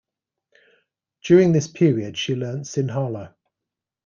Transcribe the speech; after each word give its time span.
During 1.25 1.51
this 1.51 1.67
period 1.67 2.17
she 2.17 2.33
learnt 2.35 2.63
Sinhala. 2.65 3.35